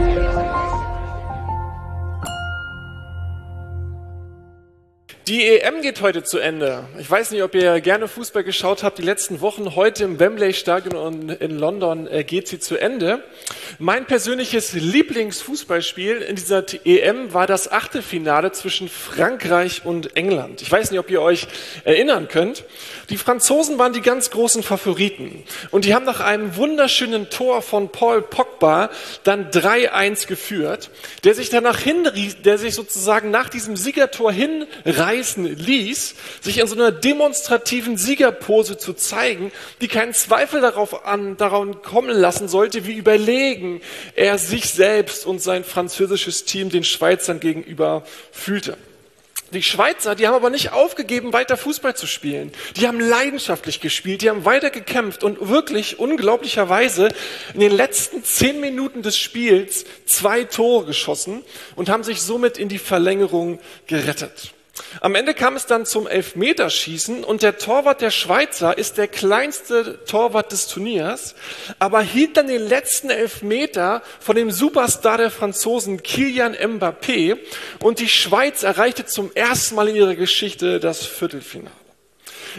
Thank 0.00 0.34
you. 0.34 0.39
Die 5.30 5.46
EM 5.46 5.80
geht 5.80 6.00
heute 6.00 6.24
zu 6.24 6.40
Ende. 6.40 6.88
Ich 6.98 7.08
weiß 7.08 7.30
nicht, 7.30 7.44
ob 7.44 7.54
ihr 7.54 7.80
gerne 7.80 8.08
Fußball 8.08 8.42
geschaut 8.42 8.82
habt, 8.82 8.98
die 8.98 9.02
letzten 9.02 9.40
Wochen. 9.40 9.76
Heute 9.76 10.02
im 10.02 10.18
Wembley 10.18 10.52
Stadion 10.52 11.28
in 11.28 11.56
London 11.56 12.08
äh, 12.08 12.24
geht 12.24 12.48
sie 12.48 12.58
zu 12.58 12.76
Ende. 12.76 13.22
Mein 13.78 14.06
persönliches 14.06 14.72
Lieblingsfußballspiel 14.72 16.16
in 16.16 16.34
dieser 16.34 16.64
EM 16.84 17.32
war 17.32 17.46
das 17.46 17.70
Achtelfinale 17.70 18.50
zwischen 18.50 18.88
Frankreich 18.88 19.82
und 19.84 20.16
England. 20.16 20.62
Ich 20.62 20.72
weiß 20.72 20.90
nicht, 20.90 20.98
ob 20.98 21.08
ihr 21.08 21.22
euch 21.22 21.46
erinnern 21.84 22.26
könnt. 22.26 22.64
Die 23.08 23.16
Franzosen 23.16 23.78
waren 23.78 23.92
die 23.92 24.00
ganz 24.00 24.32
großen 24.32 24.64
Favoriten. 24.64 25.44
Und 25.70 25.84
die 25.84 25.94
haben 25.94 26.06
nach 26.06 26.18
einem 26.18 26.56
wunderschönen 26.56 27.30
Tor 27.30 27.62
von 27.62 27.92
Paul 27.92 28.20
Pogba 28.20 28.90
dann 29.22 29.48
3-1 29.52 30.26
geführt, 30.26 30.90
der 31.22 31.36
sich 31.36 31.50
danach 31.50 31.78
hin, 31.78 32.08
der 32.44 32.58
sich 32.58 32.74
sozusagen 32.74 33.30
nach 33.30 33.48
diesem 33.48 33.76
Siegertor 33.76 34.32
hinreißt 34.32 35.19
reißen 35.20 35.44
ließ, 35.56 36.14
sich 36.40 36.58
in 36.58 36.66
so 36.66 36.74
einer 36.74 36.92
demonstrativen 36.92 37.96
Siegerpose 37.96 38.78
zu 38.78 38.94
zeigen, 38.94 39.52
die 39.80 39.88
keinen 39.88 40.14
Zweifel 40.14 40.60
darauf 40.60 41.06
an, 41.06 41.36
daran 41.36 41.82
kommen 41.82 42.16
lassen 42.16 42.48
sollte, 42.48 42.86
wie 42.86 42.94
überlegen 42.94 43.80
er 44.14 44.38
sich 44.38 44.70
selbst 44.70 45.26
und 45.26 45.42
sein 45.42 45.64
französisches 45.64 46.44
Team 46.44 46.70
den 46.70 46.84
Schweizern 46.84 47.40
gegenüber 47.40 48.04
fühlte. 48.32 48.76
Die 49.52 49.64
Schweizer, 49.64 50.14
die 50.14 50.28
haben 50.28 50.36
aber 50.36 50.48
nicht 50.48 50.72
aufgegeben, 50.72 51.32
weiter 51.32 51.56
Fußball 51.56 51.96
zu 51.96 52.06
spielen. 52.06 52.52
Die 52.76 52.86
haben 52.86 53.00
leidenschaftlich 53.00 53.80
gespielt, 53.80 54.22
die 54.22 54.30
haben 54.30 54.44
weiter 54.44 54.70
gekämpft 54.70 55.24
und 55.24 55.48
wirklich 55.48 55.98
unglaublicherweise 55.98 57.08
in 57.52 57.58
den 57.58 57.72
letzten 57.72 58.22
zehn 58.22 58.60
Minuten 58.60 59.02
des 59.02 59.18
Spiels 59.18 59.84
zwei 60.06 60.44
Tore 60.44 60.86
geschossen 60.86 61.42
und 61.74 61.88
haben 61.88 62.04
sich 62.04 62.22
somit 62.22 62.58
in 62.58 62.68
die 62.68 62.78
Verlängerung 62.78 63.58
gerettet. 63.88 64.54
Am 65.00 65.14
Ende 65.14 65.34
kam 65.34 65.56
es 65.56 65.66
dann 65.66 65.86
zum 65.86 66.06
Elfmeterschießen 66.06 67.24
und 67.24 67.42
der 67.42 67.58
Torwart 67.58 68.00
der 68.00 68.10
Schweizer 68.10 68.76
ist 68.76 68.98
der 68.98 69.08
kleinste 69.08 70.04
Torwart 70.04 70.52
des 70.52 70.66
Turniers, 70.66 71.34
aber 71.78 72.00
hielt 72.00 72.36
dann 72.36 72.48
den 72.48 72.66
letzten 72.66 73.10
Elfmeter 73.10 74.02
von 74.18 74.36
dem 74.36 74.50
Superstar 74.50 75.18
der 75.18 75.30
Franzosen 75.30 76.02
Kilian 76.02 76.54
Mbappé 76.54 77.38
und 77.80 78.00
die 78.00 78.08
Schweiz 78.08 78.62
erreichte 78.62 79.06
zum 79.06 79.30
ersten 79.34 79.74
Mal 79.74 79.88
in 79.88 79.96
ihrer 79.96 80.14
Geschichte 80.14 80.80
das 80.80 81.06
Viertelfinale. 81.06 81.70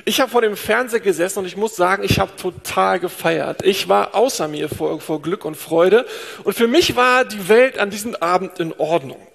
Ich 0.05 0.21
habe 0.21 0.31
vor 0.31 0.41
dem 0.41 0.55
Fernseher 0.55 0.99
gesessen 0.99 1.39
und 1.39 1.45
ich 1.45 1.57
muss 1.57 1.75
sagen, 1.75 2.03
ich 2.03 2.19
habe 2.19 2.35
total 2.37 2.99
gefeiert. 2.99 3.63
Ich 3.65 3.89
war 3.89 4.15
außer 4.15 4.47
mir 4.47 4.69
vor, 4.69 5.01
vor 5.01 5.21
Glück 5.21 5.45
und 5.45 5.55
Freude 5.55 6.05
und 6.43 6.55
für 6.55 6.67
mich 6.67 6.95
war 6.95 7.25
die 7.25 7.49
Welt 7.49 7.77
an 7.77 7.89
diesem 7.89 8.15
Abend 8.15 8.59
in 8.59 8.73
Ordnung. 8.73 9.27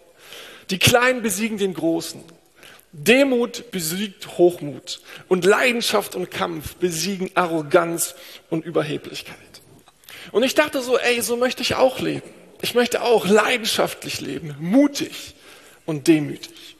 Die 0.71 0.78
Kleinen 0.78 1.23
besiegen 1.23 1.59
den 1.59 1.75
Großen. 1.75 2.23
Demut 2.99 3.71
besiegt 3.71 4.39
Hochmut 4.39 5.01
und 5.29 5.45
Leidenschaft 5.45 6.15
und 6.15 6.31
Kampf 6.31 6.77
besiegen 6.77 7.31
Arroganz 7.35 8.15
und 8.49 8.65
Überheblichkeit. 8.65 9.37
Und 10.33 10.43
ich 10.43 10.55
dachte 10.55 10.81
so, 10.81 10.99
ey, 10.99 11.21
so 11.21 11.37
möchte 11.37 11.63
ich 11.63 11.75
auch 11.75 12.01
leben. 12.01 12.29
Ich 12.63 12.75
möchte 12.75 13.03
auch 13.03 13.27
leidenschaftlich 13.27 14.23
leben, 14.23 14.57
mutig 14.59 15.35
und 15.85 16.09
demütig. 16.09 16.76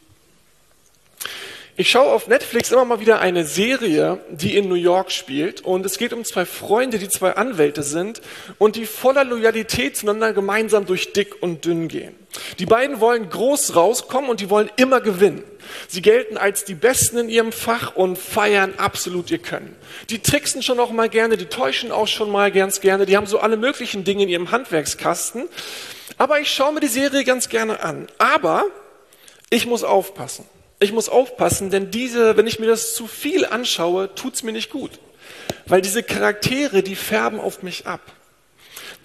Ich 1.78 1.91
schaue 1.91 2.10
auf 2.10 2.27
Netflix 2.27 2.72
immer 2.72 2.86
mal 2.86 3.00
wieder 3.00 3.20
eine 3.20 3.44
Serie, 3.44 4.19
die 4.30 4.56
in 4.56 4.66
New 4.66 4.77
York 4.77 5.12
spielt. 5.12 5.60
Und 5.60 5.84
es 5.84 5.98
geht 5.98 6.14
um 6.14 6.24
zwei 6.24 6.46
Freunde, 6.46 6.98
die 6.98 7.10
zwei 7.10 7.32
Anwälte 7.32 7.82
sind 7.82 8.22
und 8.56 8.77
die 8.77 8.86
voller 8.86 9.24
Loyalität 9.24 9.94
zueinander 9.94 10.32
gemeinsam 10.32 10.86
durch 10.86 11.12
dick 11.12 11.42
und 11.42 11.66
dünn 11.66 11.88
gehen. 11.88 12.16
Die 12.58 12.64
beiden 12.64 13.00
wollen 13.00 13.28
groß 13.28 13.77
rauskommen 13.77 14.30
und 14.30 14.41
die 14.41 14.48
wollen 14.48 14.70
immer 14.77 15.02
gewinnen. 15.02 15.44
Sie 15.86 16.00
gelten 16.00 16.38
als 16.38 16.64
die 16.64 16.74
Besten 16.74 17.19
in 17.19 17.28
ihrem 17.28 17.52
Fach 17.52 17.94
und 17.94 18.16
feiern 18.16 18.72
absolut 18.78 19.31
ihr 19.31 19.38
Können. 19.38 19.76
Die 20.08 20.20
tricksen 20.20 20.62
schon 20.62 20.81
auch 20.81 20.93
mal 20.93 21.10
gerne, 21.10 21.37
die 21.37 21.44
täuschen 21.44 21.93
auch 21.93 22.08
schon 22.08 22.31
mal 22.31 22.50
ganz 22.53 22.81
gerne. 22.81 23.04
Die 23.04 23.19
haben 23.19 23.26
so 23.26 23.38
alle 23.38 23.58
möglichen 23.58 24.03
Dinge 24.03 24.22
in 24.22 24.31
ihrem 24.31 24.50
Handwerkskasten. 24.50 25.47
Aber 26.16 26.41
ich 26.41 26.50
schaue 26.50 26.72
mir 26.72 26.81
die 26.81 26.87
Serie 26.87 27.25
ganz 27.25 27.50
gerne 27.50 27.82
an. 27.82 28.06
Aber 28.16 28.64
ich 29.50 29.66
muss 29.66 29.84
aufpassen 29.84 30.47
ich 30.78 30.92
muss 30.92 31.09
aufpassen, 31.09 31.70
denn 31.70 31.91
diese, 31.91 32.37
wenn 32.37 32.47
ich 32.47 32.59
mir 32.59 32.66
das 32.66 32.94
zu 32.94 33.06
viel 33.06 33.47
anschaue, 33.47 34.14
tut's 34.14 34.42
mir 34.42 34.53
nicht 34.53 34.70
gut. 34.70 34.92
Weil 35.66 35.81
diese 35.81 36.03
Charaktere, 36.03 36.82
die 36.82 36.97
färben 36.97 37.41
auf 37.41 37.62
mich 37.62 37.87
ab. 37.87 38.00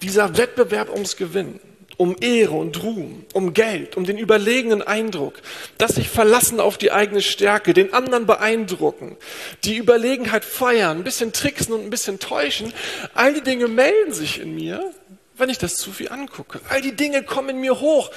Dieser 0.02 0.38
Wettbewerb 0.38 0.92
ums 0.92 1.16
Gewinnen, 1.16 1.60
um 1.98 2.16
Ehre 2.20 2.56
und 2.56 2.82
Ruhm, 2.82 3.26
um 3.34 3.54
Geld, 3.54 3.96
um 3.96 4.06
den 4.06 4.18
überlegenen 4.18 4.82
Eindruck, 4.82 5.36
das 5.78 5.96
sich 5.96 6.10
verlassen 6.10 6.60
auf 6.60 6.78
die 6.78 6.92
eigene 6.92 7.22
Stärke, 7.22 7.74
den 7.74 7.94
anderen 7.94 8.26
beeindrucken, 8.26 9.18
die 9.64 9.78
Überlegenheit 9.78 10.44
feiern, 10.44 10.98
ein 10.98 11.04
bisschen 11.04 11.32
tricksen 11.32 11.74
und 11.74 11.82
ein 11.82 11.90
bisschen 11.90 12.20
täuschen, 12.20 12.74
all 13.14 13.34
die 13.34 13.42
Dinge 13.42 13.68
melden 13.68 14.14
sich 14.14 14.40
in 14.40 14.56
mir, 14.56 14.92
wenn 15.38 15.50
ich 15.50 15.60
das 15.60 15.76
zu 15.76 15.92
viel 15.92 16.10
angucke. 16.10 16.60
All 16.70 16.82
die 16.82 16.96
Dinge 16.96 17.24
kommen 17.24 17.50
in 17.50 17.60
mir 17.62 17.80
hoch, 17.80 18.10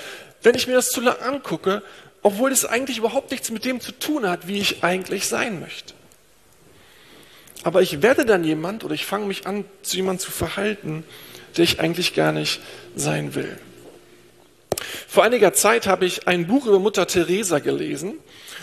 wenn 0.43 0.55
ich 0.55 0.67
mir 0.67 0.75
das 0.75 0.89
zu 0.89 1.01
lang 1.01 1.19
angucke 1.21 1.83
obwohl 2.25 2.51
es 2.51 2.65
eigentlich 2.65 2.99
überhaupt 2.99 3.31
nichts 3.31 3.51
mit 3.51 3.65
dem 3.67 3.81
zu 3.81 3.93
tun 3.93 4.29
hat, 4.29 4.49
wie 4.49 4.59
ich 4.59 4.83
eigentlich 4.83 5.29
sein 5.29 5.61
möchte. 5.61 5.93
Aber 7.63 7.83
ich 7.83 8.03
werde 8.03 8.25
dann 8.25 8.45
jemand 8.45 8.83
oder 8.83 8.95
ich 8.95 9.05
fange 9.05 9.27
mich 9.27 9.47
an, 9.47 9.65
zu 9.83 9.97
jemandem 9.97 10.25
zu 10.25 10.33
verhalten, 10.33 11.05
der 11.57 11.65
ich 11.65 11.81
eigentlich 11.81 12.15
gar 12.15 12.33
nicht 12.33 12.61
sein 12.97 13.35
will. 13.35 13.59
Vor 15.07 15.23
einiger 15.23 15.53
Zeit 15.53 15.87
habe 15.87 16.07
ich 16.07 16.27
ein 16.27 16.47
Buch 16.47 16.67
über 16.67 16.79
Mutter 16.79 17.07
Teresa 17.07 17.59
gelesen. 17.59 18.15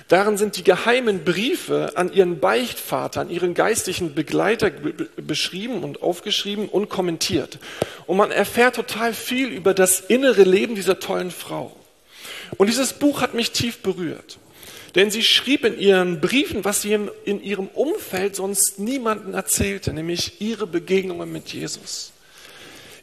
Darin 0.07 0.37
sind 0.37 0.57
die 0.57 0.63
geheimen 0.63 1.23
Briefe 1.23 1.93
an 1.95 2.11
ihren 2.11 2.39
Beichtvater, 2.39 3.21
an 3.21 3.29
ihren 3.29 3.53
geistlichen 3.53 4.15
Begleiter 4.15 4.71
beschrieben 5.17 5.83
und 5.83 6.01
aufgeschrieben 6.01 6.67
und 6.67 6.89
kommentiert. 6.89 7.59
Und 8.07 8.17
man 8.17 8.31
erfährt 8.31 8.75
total 8.75 9.13
viel 9.13 9.49
über 9.49 9.75
das 9.75 9.99
innere 9.99 10.43
Leben 10.43 10.73
dieser 10.73 10.99
tollen 10.99 11.29
Frau. 11.31 11.75
Und 12.57 12.67
dieses 12.67 12.93
Buch 12.93 13.21
hat 13.21 13.33
mich 13.33 13.51
tief 13.51 13.79
berührt. 13.79 14.39
Denn 14.95 15.09
sie 15.09 15.23
schrieb 15.23 15.63
in 15.63 15.79
ihren 15.79 16.19
Briefen, 16.19 16.65
was 16.65 16.81
sie 16.81 16.93
in, 16.93 17.41
ihrem 17.41 17.67
Umfeld 17.67 18.35
sonst 18.35 18.77
niemanden 18.79 19.33
erzählte, 19.33 19.93
nämlich 19.93 20.41
ihre 20.41 20.67
Begegnungen 20.67 21.31
mit 21.31 21.53
Jesus. 21.53 22.11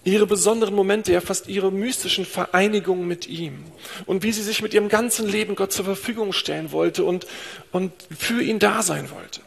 Ihre 0.04 0.26
besonderen 0.26 0.74
Momente, 0.74 1.12
ja 1.12 1.20
fast 1.20 1.48
ihre 1.48 1.72
mystischen 1.72 2.24
Vereinigungen 2.24 3.06
mit 3.06 3.26
ihm. 3.26 3.64
Und 4.06 4.22
wie 4.22 4.32
sie 4.32 4.42
sich 4.42 4.62
mit 4.62 4.74
ihrem 4.74 4.88
ganzen 4.88 5.28
Leben 5.28 5.54
Gott 5.54 5.72
zur 5.72 5.84
Verfügung 5.84 6.32
stellen 6.32 6.72
wollte 6.72 7.04
und, 7.04 7.26
und 7.72 7.92
für 8.16 8.42
ihn 8.42 8.58
da 8.58 8.82
sein 8.82 9.10
wollte. 9.10 9.40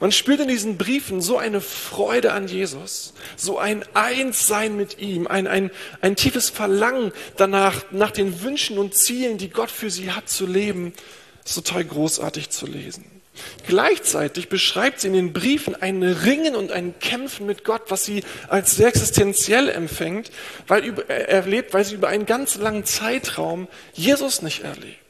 Man 0.00 0.12
spürt 0.12 0.40
in 0.40 0.48
diesen 0.48 0.76
Briefen 0.76 1.20
so 1.20 1.38
eine 1.38 1.60
Freude 1.60 2.32
an 2.32 2.48
Jesus, 2.48 3.14
so 3.36 3.58
ein 3.58 3.84
Einssein 3.94 4.76
mit 4.76 4.98
ihm, 4.98 5.26
ein, 5.26 5.46
ein, 5.46 5.70
ein 6.00 6.16
tiefes 6.16 6.50
Verlangen 6.50 7.12
danach, 7.36 7.84
nach 7.90 8.10
den 8.10 8.42
Wünschen 8.42 8.78
und 8.78 8.94
Zielen, 8.94 9.38
die 9.38 9.50
Gott 9.50 9.70
für 9.70 9.90
sie 9.90 10.12
hat, 10.12 10.28
zu 10.28 10.46
leben. 10.46 10.92
So 11.44 11.60
toll 11.60 11.84
großartig 11.84 12.50
zu 12.50 12.66
lesen. 12.66 13.04
Gleichzeitig 13.66 14.48
beschreibt 14.48 15.00
sie 15.00 15.08
in 15.08 15.12
den 15.12 15.32
Briefen 15.32 15.74
ein 15.74 16.02
Ringen 16.02 16.56
und 16.56 16.72
ein 16.72 16.98
Kämpfen 16.98 17.46
mit 17.46 17.64
Gott, 17.64 17.82
was 17.88 18.04
sie 18.04 18.24
als 18.48 18.76
sehr 18.76 18.88
existenziell 18.88 19.68
empfängt, 19.68 20.30
weil 20.66 20.98
erlebt, 21.08 21.74
weil 21.74 21.84
sie 21.84 21.94
über 21.94 22.08
einen 22.08 22.26
ganz 22.26 22.56
langen 22.56 22.84
Zeitraum 22.84 23.68
Jesus 23.92 24.42
nicht 24.42 24.62
erlebt. 24.62 25.05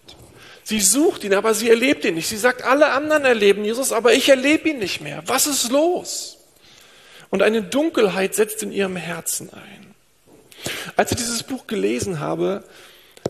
Sie 0.69 0.81
sucht 0.81 1.23
ihn, 1.23 1.33
aber 1.33 1.55
sie 1.55 1.71
erlebt 1.71 2.05
ihn 2.05 2.17
nicht. 2.17 2.27
Sie 2.27 2.37
sagt, 2.37 2.65
alle 2.65 2.91
anderen 2.91 3.25
erleben 3.25 3.65
Jesus, 3.65 3.93
aber 3.93 4.15
ich 4.15 4.29
erlebe 4.29 4.71
ihn 4.71 4.81
nicht 4.81 5.01
mehr. 5.01 5.23
Was 5.27 5.47
ist 5.47 5.71
los? 5.71 6.39
Und 7.31 7.45
eine 7.45 7.63
Dunkelheit 7.63 8.35
setzt 8.35 8.65
in 8.65 8.73
ihrem 8.73 8.97
Herzen 8.97 9.49
ein. 9.53 9.95
Als 10.97 11.13
ich 11.13 11.19
dieses 11.19 11.45
Buch 11.45 11.69
gelesen 11.69 12.19
habe, 12.19 12.65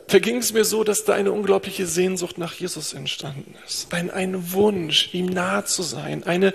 verging 0.08 0.38
es 0.38 0.52
mir 0.52 0.64
so, 0.64 0.84
dass 0.84 1.04
da 1.04 1.14
eine 1.14 1.32
unglaubliche 1.32 1.86
Sehnsucht 1.86 2.38
nach 2.38 2.54
Jesus 2.54 2.92
entstanden 2.92 3.54
ist. 3.66 3.92
Ein, 3.92 4.10
ein 4.10 4.52
Wunsch, 4.52 5.10
ihm 5.12 5.26
nahe 5.26 5.64
zu 5.64 5.82
sein. 5.82 6.24
Eine 6.24 6.52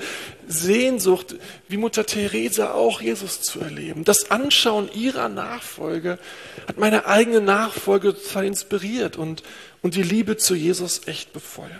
Sehnsucht, 0.47 1.35
wie 1.67 1.77
Mutter 1.77 2.05
Teresa 2.05 2.73
auch 2.73 3.01
Jesus 3.01 3.41
zu 3.41 3.59
erleben. 3.59 4.03
Das 4.03 4.31
Anschauen 4.31 4.89
ihrer 4.93 5.29
Nachfolge 5.29 6.19
hat 6.67 6.77
meine 6.77 7.05
eigene 7.05 7.41
Nachfolge 7.41 8.13
total 8.13 8.45
inspiriert 8.45 9.17
und 9.17 9.43
und 9.81 9.95
die 9.95 10.03
Liebe 10.03 10.37
zu 10.37 10.55
Jesus 10.55 11.07
echt 11.07 11.33
befeuert. 11.33 11.71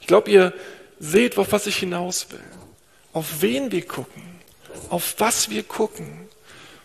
Ich 0.00 0.06
glaube, 0.06 0.30
ihr 0.30 0.52
seht, 0.98 1.38
auf 1.38 1.52
was 1.52 1.66
ich 1.66 1.76
hinaus 1.76 2.30
will. 2.30 2.40
Auf 3.12 3.40
wen 3.42 3.72
wir 3.72 3.86
gucken, 3.86 4.22
auf 4.88 5.14
was 5.18 5.50
wir 5.50 5.62
gucken, 5.62 6.28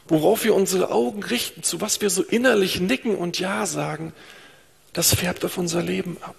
worauf 0.07 0.43
wir 0.43 0.53
unsere 0.53 0.91
Augen 0.91 1.23
richten, 1.23 1.63
zu 1.63 1.81
was 1.81 2.01
wir 2.01 2.09
so 2.09 2.23
innerlich 2.23 2.79
nicken 2.79 3.15
und 3.15 3.39
Ja 3.39 3.65
sagen, 3.65 4.13
das 4.93 5.13
färbt 5.13 5.43
auf 5.43 5.57
unser 5.57 5.81
Leben 5.81 6.17
ab. 6.21 6.35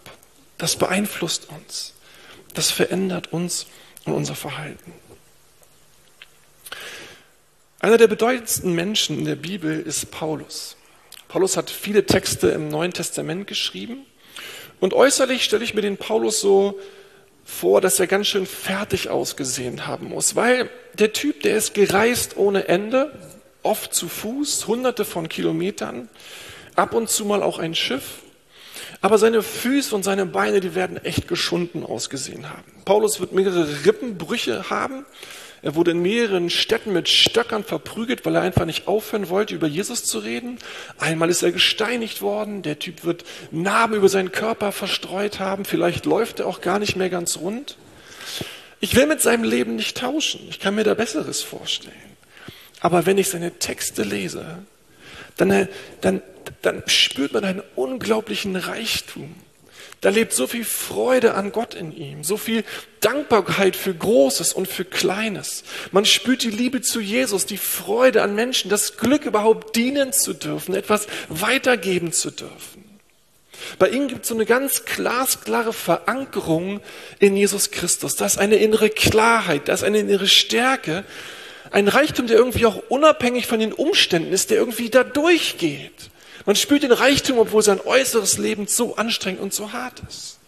Das 0.58 0.76
beeinflusst 0.76 1.48
uns. 1.50 1.94
Das 2.54 2.70
verändert 2.70 3.32
uns 3.32 3.66
und 4.04 4.14
unser 4.14 4.34
Verhalten. 4.34 4.92
Einer 7.80 7.98
der 7.98 8.06
bedeutendsten 8.06 8.72
Menschen 8.72 9.18
in 9.18 9.24
der 9.26 9.36
Bibel 9.36 9.78
ist 9.80 10.10
Paulus. 10.10 10.76
Paulus 11.28 11.56
hat 11.56 11.68
viele 11.68 12.06
Texte 12.06 12.48
im 12.48 12.68
Neuen 12.68 12.92
Testament 12.92 13.46
geschrieben 13.46 14.06
und 14.80 14.94
äußerlich 14.94 15.44
stelle 15.44 15.64
ich 15.64 15.74
mir 15.74 15.82
den 15.82 15.98
Paulus 15.98 16.40
so 16.40 16.78
vor, 17.44 17.80
dass 17.80 18.00
er 18.00 18.06
ganz 18.06 18.26
schön 18.28 18.46
fertig 18.46 19.08
ausgesehen 19.08 19.86
haben 19.86 20.08
muss, 20.08 20.34
weil 20.34 20.70
der 20.94 21.12
Typ, 21.12 21.42
der 21.42 21.56
ist 21.56 21.74
gereist 21.74 22.36
ohne 22.36 22.68
Ende, 22.68 23.12
oft 23.66 23.92
zu 23.92 24.08
Fuß, 24.08 24.66
hunderte 24.66 25.04
von 25.04 25.28
Kilometern, 25.28 26.08
ab 26.74 26.94
und 26.94 27.10
zu 27.10 27.24
mal 27.24 27.42
auch 27.42 27.58
ein 27.58 27.74
Schiff, 27.74 28.20
aber 29.00 29.18
seine 29.18 29.42
Füße 29.42 29.94
und 29.94 30.02
seine 30.02 30.26
Beine, 30.26 30.60
die 30.60 30.74
werden 30.74 30.96
echt 31.04 31.28
geschunden 31.28 31.84
ausgesehen 31.84 32.48
haben. 32.48 32.64
Paulus 32.84 33.20
wird 33.20 33.32
mehrere 33.32 33.84
Rippenbrüche 33.84 34.70
haben, 34.70 35.04
er 35.62 35.74
wurde 35.74 35.92
in 35.92 36.02
mehreren 36.02 36.48
Städten 36.48 36.92
mit 36.92 37.08
Stöckern 37.08 37.64
verprügelt, 37.64 38.24
weil 38.24 38.36
er 38.36 38.42
einfach 38.42 38.66
nicht 38.66 38.86
aufhören 38.86 39.28
wollte, 39.28 39.54
über 39.54 39.66
Jesus 39.66 40.04
zu 40.04 40.18
reden. 40.18 40.58
Einmal 40.98 41.30
ist 41.30 41.42
er 41.42 41.50
gesteinigt 41.50 42.22
worden. 42.22 42.62
Der 42.62 42.78
Typ 42.78 43.04
wird 43.04 43.24
Narben 43.50 43.96
über 43.96 44.08
seinen 44.08 44.30
Körper 44.32 44.70
verstreut 44.70 45.40
haben. 45.40 45.64
Vielleicht 45.64 46.06
läuft 46.06 46.40
er 46.40 46.46
auch 46.46 46.60
gar 46.60 46.78
nicht 46.78 46.94
mehr 46.94 47.10
ganz 47.10 47.38
rund. 47.38 47.76
Ich 48.78 48.94
will 48.94 49.06
mit 49.06 49.20
seinem 49.22 49.44
Leben 49.44 49.76
nicht 49.76 49.96
tauschen. 49.96 50.46
Ich 50.50 50.60
kann 50.60 50.74
mir 50.74 50.84
da 50.84 50.94
Besseres 50.94 51.42
vorstellen. 51.42 52.15
Aber 52.86 53.04
wenn 53.04 53.18
ich 53.18 53.30
seine 53.30 53.50
Texte 53.58 54.04
lese, 54.04 54.58
dann, 55.36 55.68
dann, 56.02 56.22
dann 56.62 56.84
spürt 56.86 57.32
man 57.32 57.44
einen 57.44 57.62
unglaublichen 57.74 58.54
Reichtum. 58.54 59.34
Da 60.02 60.10
lebt 60.10 60.32
so 60.32 60.46
viel 60.46 60.64
Freude 60.64 61.34
an 61.34 61.50
Gott 61.50 61.74
in 61.74 61.90
ihm, 61.90 62.22
so 62.22 62.36
viel 62.36 62.62
Dankbarkeit 63.00 63.74
für 63.74 63.92
Großes 63.92 64.52
und 64.52 64.68
für 64.68 64.84
Kleines. 64.84 65.64
Man 65.90 66.04
spürt 66.04 66.44
die 66.44 66.50
Liebe 66.50 66.80
zu 66.80 67.00
Jesus, 67.00 67.44
die 67.44 67.56
Freude 67.56 68.22
an 68.22 68.36
Menschen, 68.36 68.70
das 68.70 68.98
Glück 68.98 69.24
überhaupt 69.24 69.74
dienen 69.74 70.12
zu 70.12 70.32
dürfen, 70.32 70.76
etwas 70.76 71.08
weitergeben 71.28 72.12
zu 72.12 72.30
dürfen. 72.30 72.84
Bei 73.80 73.88
ihm 73.88 74.06
gibt 74.06 74.22
es 74.22 74.28
so 74.28 74.36
eine 74.36 74.46
ganz 74.46 74.84
glasklare 74.84 75.72
Verankerung 75.72 76.80
in 77.18 77.36
Jesus 77.36 77.72
Christus. 77.72 78.14
Da 78.14 78.26
ist 78.26 78.38
eine 78.38 78.58
innere 78.58 78.90
Klarheit, 78.90 79.66
da 79.66 79.72
ist 79.72 79.82
eine 79.82 79.98
innere 79.98 80.28
Stärke, 80.28 81.04
ein 81.70 81.88
Reichtum, 81.88 82.26
der 82.26 82.36
irgendwie 82.36 82.66
auch 82.66 82.82
unabhängig 82.88 83.46
von 83.46 83.60
den 83.60 83.72
Umständen 83.72 84.32
ist, 84.32 84.50
der 84.50 84.58
irgendwie 84.58 84.90
da 84.90 85.04
durchgeht. 85.04 86.10
Man 86.44 86.56
spürt 86.56 86.84
den 86.84 86.92
Reichtum, 86.92 87.38
obwohl 87.38 87.62
sein 87.62 87.80
äußeres 87.80 88.38
Leben 88.38 88.66
so 88.66 88.96
anstrengend 88.96 89.40
und 89.40 89.52
so 89.52 89.72
hart 89.72 90.00
ist. 90.08 90.38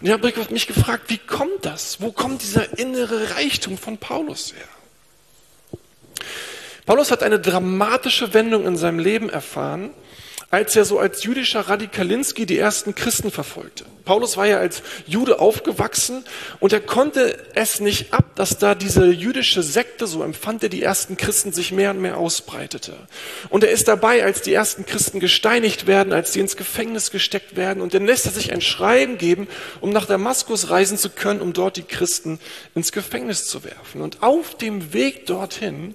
Und 0.00 0.06
ich 0.06 0.12
habe 0.12 0.32
mich 0.50 0.66
gefragt, 0.66 1.04
wie 1.08 1.18
kommt 1.18 1.64
das? 1.64 2.00
Wo 2.00 2.12
kommt 2.12 2.42
dieser 2.42 2.78
innere 2.78 3.34
Reichtum 3.34 3.78
von 3.78 3.98
Paulus 3.98 4.52
her? 4.54 5.80
Paulus 6.86 7.10
hat 7.10 7.22
eine 7.22 7.40
dramatische 7.40 8.34
Wendung 8.34 8.66
in 8.66 8.76
seinem 8.76 8.98
Leben 8.98 9.30
erfahren, 9.30 9.90
als 10.54 10.76
er 10.76 10.84
so 10.84 10.98
als 10.98 11.24
jüdischer 11.24 11.60
Radikalinski 11.60 12.46
die 12.46 12.58
ersten 12.58 12.94
Christen 12.94 13.30
verfolgte. 13.30 13.84
Paulus 14.04 14.36
war 14.36 14.46
ja 14.46 14.58
als 14.58 14.82
Jude 15.06 15.40
aufgewachsen 15.40 16.24
und 16.60 16.72
er 16.72 16.80
konnte 16.80 17.38
es 17.54 17.80
nicht 17.80 18.12
ab, 18.12 18.36
dass 18.36 18.58
da 18.58 18.74
diese 18.74 19.06
jüdische 19.06 19.62
Sekte, 19.62 20.06
so 20.06 20.22
empfand 20.22 20.62
er 20.62 20.68
die 20.68 20.82
ersten 20.82 21.16
Christen, 21.16 21.52
sich 21.52 21.72
mehr 21.72 21.90
und 21.90 22.00
mehr 22.00 22.18
ausbreitete. 22.18 22.92
Und 23.48 23.64
er 23.64 23.70
ist 23.70 23.88
dabei, 23.88 24.22
als 24.22 24.42
die 24.42 24.52
ersten 24.52 24.84
Christen 24.84 25.20
gesteinigt 25.20 25.86
werden, 25.86 26.12
als 26.12 26.32
sie 26.32 26.40
ins 26.40 26.56
Gefängnis 26.56 27.10
gesteckt 27.10 27.56
werden 27.56 27.80
und 27.80 27.94
dann 27.94 28.06
lässt 28.06 28.26
er 28.26 28.32
sich 28.32 28.52
ein 28.52 28.60
Schreiben 28.60 29.18
geben, 29.18 29.48
um 29.80 29.90
nach 29.90 30.06
Damaskus 30.06 30.70
reisen 30.70 30.98
zu 30.98 31.10
können, 31.10 31.40
um 31.40 31.52
dort 31.52 31.76
die 31.76 31.82
Christen 31.82 32.38
ins 32.74 32.92
Gefängnis 32.92 33.46
zu 33.46 33.64
werfen. 33.64 34.02
Und 34.02 34.22
auf 34.22 34.56
dem 34.56 34.92
Weg 34.92 35.26
dorthin 35.26 35.94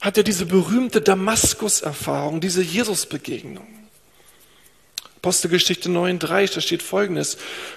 hat 0.00 0.16
er 0.16 0.22
diese 0.22 0.46
berühmte 0.46 1.00
Damaskus-Erfahrung, 1.00 2.40
diese 2.40 2.62
Jesus-Begegnung. 2.62 3.66
Apostelgeschichte 5.16 5.90
9,3, 5.90 6.54
da 6.54 6.60
steht 6.62 6.82
folgendes. 6.82 7.36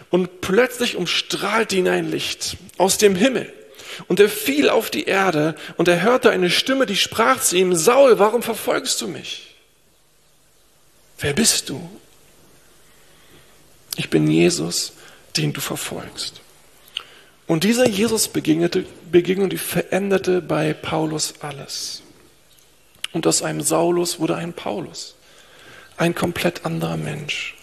Und 0.10 0.40
plötzlich 0.40 0.96
umstrahlte 0.96 1.76
ihn 1.76 1.90
ein 1.90 2.10
Licht 2.10 2.56
aus 2.78 2.98
dem 2.98 3.16
Himmel. 3.16 3.52
Und 4.08 4.20
er 4.22 4.30
fiel 4.30 4.70
auf 4.70 4.90
die 4.90 5.04
Erde 5.04 5.56
und 5.78 5.88
er 5.88 6.02
hörte 6.02 6.30
eine 6.30 6.50
Stimme, 6.50 6.86
die 6.86 6.96
sprach 6.96 7.42
zu 7.42 7.58
ihm, 7.58 7.76
Saul, 7.76 8.18
warum 8.18 8.42
verfolgst 8.42 9.02
du 9.02 9.08
mich? 9.08 9.56
Wer 11.20 11.34
bist 11.34 11.70
du? 11.70 11.90
Ich 13.98 14.10
bin 14.10 14.28
Jesus, 14.28 14.94
den 15.38 15.54
du 15.54 15.62
verfolgst. 15.62 16.42
Und 17.46 17.66
dieser 17.66 17.88
Jesus 17.88 18.30
begegnete, 18.30 18.86
Begegnung, 19.12 19.50
die 19.50 19.58
veränderte 19.58 20.42
bei 20.42 20.74
Paulus 20.74 21.36
alles. 21.42 22.02
Und 23.14 23.28
aus 23.28 23.44
einem 23.44 23.62
Saulus 23.62 24.20
wurde 24.20 24.36
ein 24.36 24.54
Paulus. 24.54 25.16
Ein 25.98 26.16
komplett 26.16 26.66
anderer 26.66 26.98
Mensch. 26.98 27.56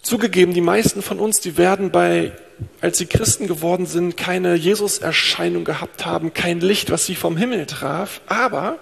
Zugegeben, 0.00 0.54
die 0.54 0.60
meisten 0.60 1.02
von 1.02 1.18
uns, 1.18 1.40
die 1.40 1.58
werden 1.58 1.90
bei, 1.90 2.32
als 2.80 2.98
sie 2.98 3.06
Christen 3.06 3.48
geworden 3.48 3.86
sind, 3.86 4.16
keine 4.16 4.54
Jesus-Erscheinung 4.54 5.64
gehabt 5.64 6.06
haben, 6.06 6.32
kein 6.32 6.60
Licht, 6.60 6.90
was 6.90 7.04
sie 7.04 7.16
vom 7.16 7.36
Himmel 7.36 7.66
traf. 7.66 8.20
Aber 8.26 8.78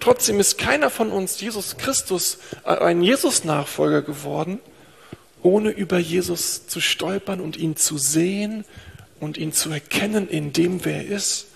trotzdem 0.00 0.40
ist 0.40 0.58
keiner 0.58 0.90
von 0.90 1.10
uns 1.10 1.40
Jesus 1.40 1.76
Christus, 1.78 2.38
äh, 2.64 2.76
ein 2.76 3.02
Jesus-Nachfolger 3.02 4.02
geworden, 4.02 4.58
ohne 5.42 5.70
über 5.70 5.98
Jesus 5.98 6.66
zu 6.66 6.80
stolpern 6.80 7.40
und 7.40 7.56
ihn 7.56 7.76
zu 7.76 7.96
sehen 7.96 8.64
und 9.20 9.38
ihn 9.38 9.52
zu 9.52 9.70
erkennen 9.70 10.28
in 10.28 10.52
dem, 10.52 10.84
wer 10.84 11.06
er 11.06 11.16
ist 11.16 11.46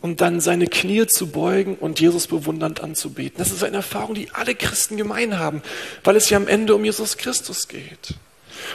und 0.00 0.20
dann 0.20 0.40
seine 0.40 0.66
Knie 0.66 1.06
zu 1.06 1.28
beugen 1.28 1.76
und 1.76 2.00
Jesus 2.00 2.26
bewundernd 2.26 2.80
anzubeten. 2.80 3.38
Das 3.38 3.50
ist 3.50 3.64
eine 3.64 3.78
Erfahrung, 3.78 4.14
die 4.14 4.30
alle 4.32 4.54
Christen 4.54 4.96
gemein 4.96 5.38
haben, 5.38 5.62
weil 6.04 6.16
es 6.16 6.30
ja 6.30 6.36
am 6.36 6.48
Ende 6.48 6.74
um 6.74 6.84
Jesus 6.84 7.16
Christus 7.16 7.68
geht. 7.68 8.14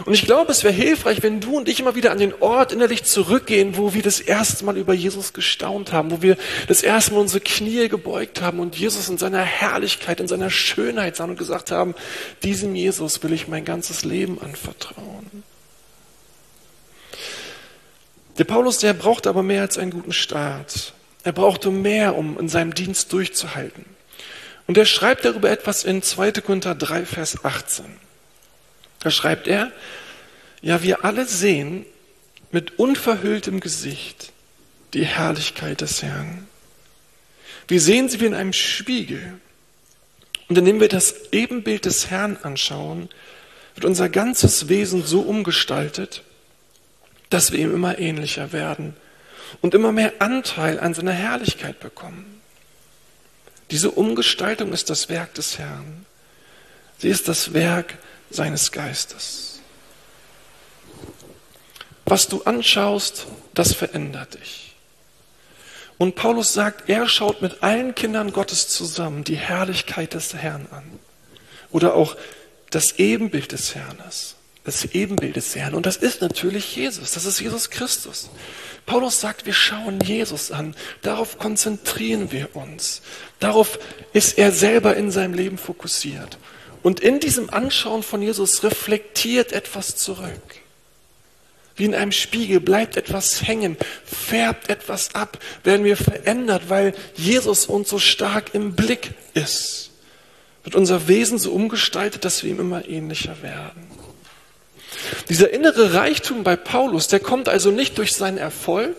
Und 0.06 0.14
ich 0.14 0.26
glaube, 0.26 0.52
es 0.52 0.64
wäre 0.64 0.74
hilfreich, 0.74 1.22
wenn 1.24 1.40
du 1.40 1.58
und 1.58 1.68
ich 1.68 1.80
immer 1.80 1.96
wieder 1.96 2.12
an 2.12 2.18
den 2.18 2.34
Ort 2.42 2.72
innerlich 2.72 3.04
zurückgehen, 3.04 3.78
wo 3.78 3.94
wir 3.94 4.02
das 4.02 4.20
erste 4.20 4.66
Mal 4.66 4.78
über 4.78 4.94
Jesus 4.94 5.34
gestaunt 5.34 5.92
haben, 5.92 6.12
wo 6.12 6.22
wir 6.22 6.38
das 6.68 6.84
erste 6.84 7.14
Mal 7.14 7.20
unsere 7.20 7.42
Knie 7.42 7.90
gebeugt 7.90 8.42
haben 8.42 8.60
und 8.60 8.76
Jesus 8.76 9.10
in 9.10 9.18
seiner 9.18 9.44
Herrlichkeit, 9.44 10.20
in 10.20 10.28
seiner 10.28 10.50
Schönheit 10.50 11.16
sahen 11.16 11.32
und 11.32 11.38
gesagt 11.38 11.72
haben, 11.72 11.96
diesem 12.44 12.76
Jesus 12.76 13.22
will 13.24 13.34
ich 13.34 13.48
mein 13.48 13.66
ganzes 13.66 14.04
Leben 14.04 14.42
anvertrauen. 14.42 15.44
Der 18.38 18.46
Paulus, 18.46 18.80
der 18.80 18.94
braucht 18.94 19.28
aber 19.28 19.44
mehr 19.44 19.62
als 19.62 19.78
einen 19.78 19.92
guten 19.92 20.14
Start. 20.14 20.94
Er 21.24 21.32
brauchte 21.32 21.72
mehr, 21.72 22.16
um 22.16 22.38
in 22.38 22.50
seinem 22.50 22.74
Dienst 22.74 23.12
durchzuhalten. 23.14 23.86
Und 24.68 24.78
er 24.78 24.86
schreibt 24.86 25.26
darüber 25.26 25.50
etwas 25.50 25.84
in 25.84 26.02
2. 26.02 26.34
Korinther 26.34 26.76
3, 26.76 27.06
Vers 27.06 27.44
18. 27.44 27.86
Da 29.00 29.12
schreibt 29.12 29.48
er, 29.48 29.72
ja, 30.62 30.82
wir 30.84 31.04
alle 31.04 31.26
sehen 31.26 31.86
mit 32.52 32.80
unverhülltem 32.80 33.60
Gesicht 33.60 34.32
die 34.94 35.06
Herrlichkeit 35.06 35.82
des 35.82 36.04
Herrn. 36.04 36.48
Wir 37.68 37.82
sehen 37.82 38.10
sie 38.10 38.20
wie 38.20 38.26
in 38.26 38.34
einem 38.34 38.54
Spiegel. 38.54 39.40
Und 40.50 40.58
indem 40.58 40.80
wir 40.80 40.90
das 40.90 41.32
Ebenbild 41.32 41.86
des 41.86 42.10
Herrn 42.10 42.38
anschauen, 42.44 43.10
wird 43.76 43.86
unser 43.86 44.10
ganzes 44.10 44.70
Wesen 44.70 45.04
so 45.04 45.22
umgestaltet, 45.22 46.22
dass 47.30 47.52
wir 47.52 47.60
ihm 47.60 47.74
immer 47.74 47.98
ähnlicher 47.98 48.52
werden 48.52 48.96
und 49.62 49.74
immer 49.74 49.92
mehr 49.92 50.14
Anteil 50.20 50.80
an 50.80 50.94
seiner 50.94 51.12
Herrlichkeit 51.12 51.80
bekommen. 51.80 52.42
Diese 53.72 53.92
Umgestaltung 53.92 54.74
ist 54.74 54.90
das 54.90 55.10
Werk 55.10 55.34
des 55.34 55.58
Herrn. 55.58 56.06
Sie 56.98 57.10
ist 57.10 57.28
das 57.28 57.54
Werk 57.54 57.98
seines 58.30 58.72
Geistes. 58.72 59.60
Was 62.06 62.28
du 62.28 62.44
anschaust, 62.44 63.28
das 63.54 63.74
verändert 63.74 64.36
dich. 64.36 64.76
Und 65.98 66.16
Paulus 66.16 66.54
sagt, 66.54 66.90
er 66.90 67.08
schaut 67.08 67.42
mit 67.42 67.64
allen 67.64 67.96
Kindern 67.96 68.34
Gottes 68.34 68.68
zusammen 68.68 69.24
die 69.24 69.38
Herrlichkeit 69.38 70.14
des 70.14 70.34
Herrn 70.34 70.68
an. 70.72 70.84
Oder 71.72 71.96
auch 71.96 72.16
das 72.72 72.94
Ebenbild 73.00 73.52
des 73.52 73.74
Herrn. 73.76 73.98
Das 74.64 74.86
Ebenbild 74.86 75.36
des 75.36 75.56
Herrn. 75.56 75.74
Und 75.74 75.86
das 75.86 75.98
ist 75.98 76.22
natürlich 76.22 76.76
Jesus. 76.76 77.12
Das 77.12 77.26
ist 77.26 77.40
Jesus 77.40 77.70
Christus. 77.70 78.30
Paulus 78.86 79.22
sagt, 79.22 79.46
wir 79.46 79.54
schauen 79.54 80.00
Jesus 80.02 80.52
an. 80.52 80.76
Darauf 81.02 81.38
konzentrieren 81.38 82.32
wir 82.32 82.56
uns. 82.56 83.02
Darauf 83.40 83.80
ist 84.12 84.38
er 84.38 84.52
selber 84.52 84.96
in 84.96 85.12
seinem 85.12 85.34
Leben 85.34 85.58
fokussiert. 85.58 86.38
Und 86.82 87.00
in 87.00 87.20
diesem 87.20 87.50
Anschauen 87.50 88.04
von 88.04 88.22
Jesus 88.22 88.64
reflektiert 88.64 89.54
etwas 89.54 89.96
zurück. 89.96 90.64
Wie 91.76 91.86
in 91.86 91.96
einem 91.96 92.12
Spiegel 92.12 92.60
bleibt 92.60 92.98
etwas 92.98 93.48
hängen, 93.48 93.78
färbt 94.06 94.70
etwas 94.70 95.16
ab, 95.16 95.40
werden 95.64 95.86
wir 95.86 95.98
verändert, 95.98 96.70
weil 96.70 96.94
Jesus 97.16 97.66
uns 97.66 97.90
so 97.90 97.98
stark 97.98 98.54
im 98.54 98.76
Blick 98.76 99.12
ist. 99.34 99.92
Wird 100.64 100.76
unser 100.76 101.08
Wesen 101.08 101.40
so 101.40 101.52
umgestaltet, 101.52 102.26
dass 102.26 102.44
wir 102.44 102.52
ihm 102.52 102.60
immer 102.60 102.88
ähnlicher 102.88 103.42
werden. 103.42 103.88
Dieser 105.30 105.52
innere 105.52 105.94
Reichtum 105.94 106.44
bei 106.44 106.56
Paulus, 106.56 107.08
der 107.08 107.20
kommt 107.20 107.50
also 107.50 107.72
nicht 107.72 107.98
durch 107.98 108.14
seinen 108.14 108.38
Erfolg 108.38 108.96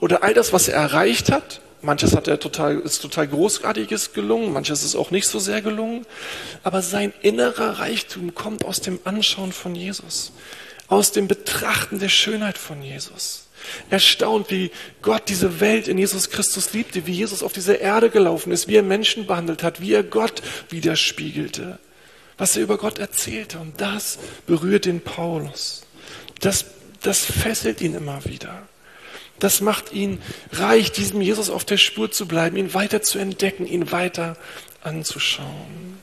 oder 0.00 0.22
all 0.22 0.34
das, 0.34 0.52
was 0.52 0.68
er 0.68 0.76
erreicht 0.76 1.30
hat, 1.30 1.60
Manches 1.84 2.14
hat 2.14 2.28
er 2.28 2.38
total, 2.38 2.78
ist 2.78 3.02
total 3.02 3.26
großartiges 3.26 4.12
gelungen, 4.12 4.52
manches 4.52 4.84
ist 4.84 4.94
auch 4.94 5.10
nicht 5.10 5.26
so 5.26 5.40
sehr 5.40 5.62
gelungen. 5.62 6.06
Aber 6.62 6.80
sein 6.80 7.12
innerer 7.22 7.80
Reichtum 7.80 8.34
kommt 8.34 8.64
aus 8.64 8.80
dem 8.80 9.00
Anschauen 9.02 9.52
von 9.52 9.74
Jesus, 9.74 10.32
aus 10.86 11.10
dem 11.10 11.26
Betrachten 11.26 11.98
der 11.98 12.08
Schönheit 12.08 12.56
von 12.56 12.82
Jesus. 12.82 13.48
Erstaunt, 13.90 14.50
wie 14.50 14.70
Gott 15.02 15.24
diese 15.28 15.60
Welt 15.60 15.88
in 15.88 15.98
Jesus 15.98 16.30
Christus 16.30 16.72
liebte, 16.72 17.06
wie 17.06 17.12
Jesus 17.12 17.42
auf 17.42 17.52
diese 17.52 17.74
Erde 17.74 18.10
gelaufen 18.10 18.52
ist, 18.52 18.68
wie 18.68 18.76
er 18.76 18.82
Menschen 18.82 19.26
behandelt 19.26 19.64
hat, 19.64 19.80
wie 19.80 19.92
er 19.92 20.04
Gott 20.04 20.42
widerspiegelte, 20.68 21.78
was 22.42 22.56
er 22.56 22.64
über 22.64 22.76
Gott 22.76 22.98
erzählte. 22.98 23.60
Und 23.60 23.80
das 23.80 24.18
berührt 24.48 24.86
den 24.86 25.00
Paulus. 25.00 25.82
Das, 26.40 26.64
das 27.00 27.24
fesselt 27.24 27.80
ihn 27.80 27.94
immer 27.94 28.24
wieder. 28.24 28.66
Das 29.38 29.60
macht 29.60 29.92
ihn 29.92 30.20
reich, 30.50 30.90
diesem 30.90 31.20
Jesus 31.20 31.50
auf 31.50 31.64
der 31.64 31.76
Spur 31.76 32.10
zu 32.10 32.26
bleiben, 32.26 32.56
ihn 32.56 32.74
weiter 32.74 33.00
zu 33.00 33.20
entdecken, 33.20 33.64
ihn 33.64 33.92
weiter 33.92 34.36
anzuschauen. 34.82 36.02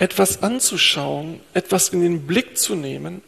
Etwas 0.00 0.42
anzuschauen, 0.42 1.38
etwas 1.54 1.90
in 1.90 2.00
den 2.00 2.26
Blick 2.26 2.58
zu 2.58 2.74
nehmen, 2.74 3.22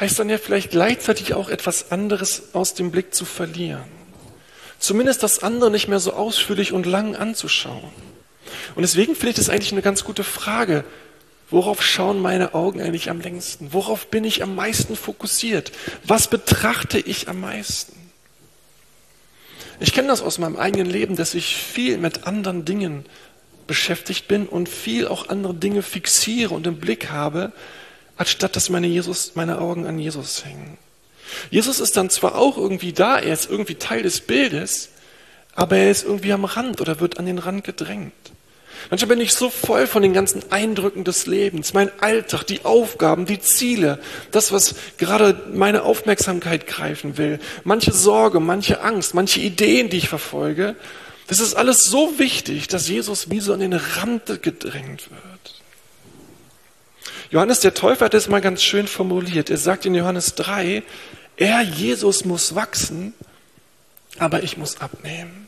heißt 0.00 0.18
dann 0.18 0.28
ja 0.28 0.38
vielleicht 0.38 0.72
gleichzeitig 0.72 1.34
auch 1.34 1.50
etwas 1.50 1.92
anderes 1.92 2.52
aus 2.52 2.74
dem 2.74 2.90
Blick 2.90 3.14
zu 3.14 3.24
verlieren. 3.24 3.84
Zumindest 4.80 5.22
das 5.22 5.44
andere 5.44 5.70
nicht 5.70 5.86
mehr 5.86 6.00
so 6.00 6.14
ausführlich 6.14 6.72
und 6.72 6.84
lang 6.84 7.14
anzuschauen. 7.14 8.17
Und 8.74 8.82
deswegen 8.82 9.14
finde 9.14 9.30
ich 9.30 9.36
das 9.36 9.48
eigentlich 9.48 9.72
eine 9.72 9.82
ganz 9.82 10.04
gute 10.04 10.24
Frage. 10.24 10.84
Worauf 11.50 11.82
schauen 11.82 12.20
meine 12.20 12.54
Augen 12.54 12.82
eigentlich 12.82 13.10
am 13.10 13.20
längsten? 13.20 13.72
Worauf 13.72 14.08
bin 14.08 14.24
ich 14.24 14.42
am 14.42 14.54
meisten 14.54 14.96
fokussiert? 14.96 15.72
Was 16.04 16.28
betrachte 16.28 16.98
ich 16.98 17.28
am 17.28 17.40
meisten? 17.40 17.94
Ich 19.80 19.92
kenne 19.92 20.08
das 20.08 20.22
aus 20.22 20.38
meinem 20.38 20.56
eigenen 20.56 20.90
Leben, 20.90 21.16
dass 21.16 21.34
ich 21.34 21.56
viel 21.56 21.98
mit 21.98 22.26
anderen 22.26 22.64
Dingen 22.64 23.06
beschäftigt 23.66 24.28
bin 24.28 24.46
und 24.46 24.68
viel 24.68 25.06
auch 25.06 25.28
andere 25.28 25.54
Dinge 25.54 25.82
fixiere 25.82 26.54
und 26.54 26.66
im 26.66 26.78
Blick 26.78 27.10
habe, 27.10 27.52
anstatt 28.16 28.56
dass 28.56 28.70
meine, 28.70 28.88
Jesus, 28.88 29.32
meine 29.36 29.60
Augen 29.60 29.86
an 29.86 29.98
Jesus 29.98 30.44
hängen. 30.44 30.76
Jesus 31.50 31.78
ist 31.78 31.96
dann 31.96 32.10
zwar 32.10 32.34
auch 32.34 32.56
irgendwie 32.56 32.92
da, 32.92 33.18
er 33.18 33.32
ist 33.32 33.48
irgendwie 33.48 33.76
Teil 33.76 34.02
des 34.02 34.20
Bildes, 34.20 34.88
aber 35.54 35.76
er 35.76 35.90
ist 35.90 36.04
irgendwie 36.04 36.32
am 36.32 36.44
Rand 36.44 36.80
oder 36.80 37.00
wird 37.00 37.18
an 37.18 37.26
den 37.26 37.38
Rand 37.38 37.64
gedrängt. 37.64 38.12
Manchmal 38.90 39.08
bin 39.08 39.20
ich 39.20 39.34
so 39.34 39.50
voll 39.50 39.86
von 39.86 40.02
den 40.02 40.12
ganzen 40.12 40.50
Eindrücken 40.50 41.04
des 41.04 41.26
Lebens, 41.26 41.74
mein 41.74 41.90
Alltag, 42.00 42.44
die 42.44 42.64
Aufgaben, 42.64 43.26
die 43.26 43.40
Ziele, 43.40 43.98
das, 44.30 44.52
was 44.52 44.74
gerade 44.96 45.40
meine 45.52 45.82
Aufmerksamkeit 45.82 46.66
greifen 46.66 47.18
will, 47.18 47.38
manche 47.64 47.92
Sorge, 47.92 48.40
manche 48.40 48.80
Angst, 48.80 49.14
manche 49.14 49.40
Ideen, 49.40 49.90
die 49.90 49.98
ich 49.98 50.08
verfolge. 50.08 50.76
Das 51.26 51.40
ist 51.40 51.54
alles 51.54 51.84
so 51.84 52.18
wichtig, 52.18 52.68
dass 52.68 52.88
Jesus 52.88 53.30
wie 53.30 53.40
so 53.40 53.52
an 53.52 53.60
den 53.60 53.74
Rand 53.74 54.42
gedrängt 54.42 55.10
wird. 55.10 55.62
Johannes 57.30 57.60
der 57.60 57.74
Täufer 57.74 58.06
hat 58.06 58.14
es 58.14 58.28
mal 58.28 58.40
ganz 58.40 58.62
schön 58.62 58.86
formuliert. 58.86 59.50
Er 59.50 59.58
sagt 59.58 59.84
in 59.84 59.94
Johannes 59.94 60.34
3, 60.34 60.82
er, 61.36 61.62
Jesus, 61.62 62.24
muss 62.24 62.54
wachsen, 62.54 63.12
aber 64.18 64.42
ich 64.42 64.56
muss 64.56 64.80
abnehmen. 64.80 65.47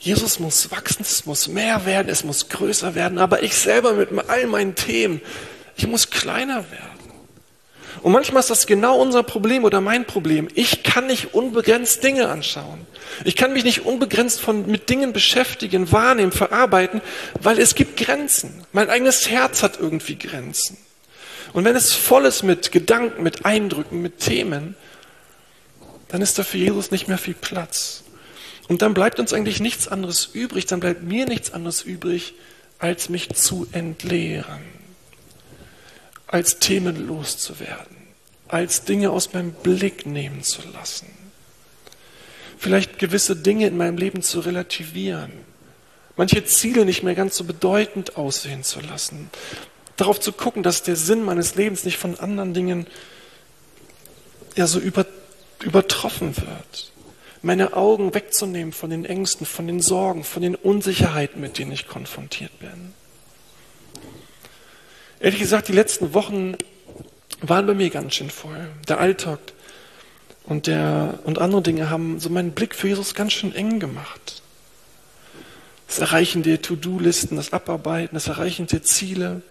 Jesus 0.00 0.38
muss 0.38 0.70
wachsen, 0.70 1.02
es 1.02 1.26
muss 1.26 1.46
mehr 1.46 1.84
werden, 1.84 2.08
es 2.08 2.24
muss 2.24 2.48
größer 2.48 2.94
werden, 2.94 3.18
aber 3.18 3.42
ich 3.42 3.54
selber 3.54 3.92
mit 3.92 4.08
all 4.28 4.46
meinen 4.46 4.74
Themen, 4.74 5.20
ich 5.76 5.86
muss 5.86 6.08
kleiner 6.08 6.64
werden. 6.70 6.90
Und 8.02 8.12
manchmal 8.12 8.40
ist 8.40 8.48
das 8.48 8.66
genau 8.66 8.98
unser 8.98 9.22
Problem 9.22 9.64
oder 9.64 9.82
mein 9.82 10.06
Problem. 10.06 10.48
Ich 10.54 10.82
kann 10.82 11.06
nicht 11.06 11.34
unbegrenzt 11.34 12.02
Dinge 12.02 12.28
anschauen. 12.28 12.86
Ich 13.24 13.36
kann 13.36 13.52
mich 13.52 13.64
nicht 13.64 13.84
unbegrenzt 13.84 14.40
von, 14.40 14.66
mit 14.66 14.88
Dingen 14.88 15.12
beschäftigen, 15.12 15.92
wahrnehmen, 15.92 16.32
verarbeiten, 16.32 17.02
weil 17.42 17.58
es 17.58 17.74
gibt 17.74 17.98
Grenzen. 17.98 18.64
Mein 18.72 18.88
eigenes 18.88 19.28
Herz 19.28 19.62
hat 19.62 19.78
irgendwie 19.78 20.16
Grenzen. 20.16 20.78
Und 21.52 21.64
wenn 21.64 21.76
es 21.76 21.92
voll 21.92 22.24
ist 22.24 22.42
mit 22.42 22.72
Gedanken, 22.72 23.22
mit 23.22 23.44
Eindrücken, 23.44 24.00
mit 24.00 24.20
Themen, 24.20 24.76
dann 26.08 26.22
ist 26.22 26.38
da 26.38 26.42
für 26.42 26.58
Jesus 26.58 26.90
nicht 26.90 27.06
mehr 27.06 27.18
viel 27.18 27.34
Platz. 27.34 28.04
Und 28.70 28.82
dann 28.82 28.94
bleibt 28.94 29.18
uns 29.18 29.32
eigentlich 29.32 29.58
nichts 29.58 29.88
anderes 29.88 30.26
übrig, 30.32 30.64
dann 30.64 30.78
bleibt 30.78 31.02
mir 31.02 31.26
nichts 31.26 31.52
anderes 31.52 31.82
übrig, 31.82 32.34
als 32.78 33.08
mich 33.08 33.30
zu 33.30 33.66
entleeren, 33.72 34.62
als 36.28 36.60
Themen 36.60 37.08
loszuwerden, 37.08 37.96
als 38.46 38.84
Dinge 38.84 39.10
aus 39.10 39.32
meinem 39.32 39.50
Blick 39.50 40.06
nehmen 40.06 40.44
zu 40.44 40.62
lassen, 40.72 41.08
vielleicht 42.58 43.00
gewisse 43.00 43.34
Dinge 43.34 43.66
in 43.66 43.76
meinem 43.76 43.98
Leben 43.98 44.22
zu 44.22 44.38
relativieren, 44.38 45.32
manche 46.16 46.44
Ziele 46.44 46.84
nicht 46.84 47.02
mehr 47.02 47.16
ganz 47.16 47.34
so 47.34 47.42
bedeutend 47.42 48.16
aussehen 48.16 48.62
zu 48.62 48.78
lassen, 48.78 49.30
darauf 49.96 50.20
zu 50.20 50.30
gucken, 50.30 50.62
dass 50.62 50.84
der 50.84 50.94
Sinn 50.94 51.24
meines 51.24 51.56
Lebens 51.56 51.82
nicht 51.82 51.98
von 51.98 52.20
anderen 52.20 52.54
Dingen 52.54 52.86
ja 54.54 54.68
so 54.68 54.78
über, 54.78 55.06
übertroffen 55.60 56.36
wird. 56.36 56.89
Meine 57.42 57.74
Augen 57.74 58.14
wegzunehmen 58.14 58.72
von 58.72 58.90
den 58.90 59.04
Ängsten, 59.04 59.46
von 59.46 59.66
den 59.66 59.80
Sorgen, 59.80 60.24
von 60.24 60.42
den 60.42 60.54
Unsicherheiten, 60.54 61.40
mit 61.40 61.58
denen 61.58 61.72
ich 61.72 61.88
konfrontiert 61.88 62.58
bin. 62.58 62.92
Ehrlich 65.20 65.40
gesagt, 65.40 65.68
die 65.68 65.72
letzten 65.72 66.12
Wochen 66.14 66.56
waren 67.40 67.66
bei 67.66 67.74
mir 67.74 67.90
ganz 67.90 68.14
schön 68.14 68.30
voll. 68.30 68.68
Der 68.88 69.00
Alltag 69.00 69.38
und, 70.44 70.66
der, 70.66 71.20
und 71.24 71.38
andere 71.38 71.62
Dinge 71.62 71.90
haben 71.90 72.20
so 72.20 72.28
meinen 72.28 72.52
Blick 72.52 72.74
für 72.74 72.88
Jesus 72.88 73.14
ganz 73.14 73.32
schön 73.32 73.54
eng 73.54 73.80
gemacht. 73.80 74.42
Das 75.86 75.98
Erreichen 75.98 76.42
der 76.42 76.62
To-Do-Listen, 76.62 77.36
das 77.36 77.52
Abarbeiten, 77.52 78.14
das 78.14 78.28
Erreichen 78.28 78.66
der 78.66 78.82
Ziele, 78.82 79.42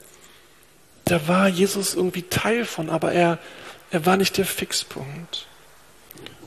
da 1.06 1.28
war 1.28 1.48
Jesus 1.48 1.96
irgendwie 1.96 2.22
Teil 2.22 2.66
von, 2.66 2.90
aber 2.90 3.12
er, 3.12 3.40
er 3.92 4.06
war 4.06 4.16
nicht 4.16 4.38
der 4.38 4.46
Fixpunkt. 4.46 5.48